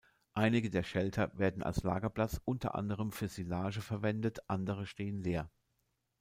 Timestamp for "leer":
5.21-5.51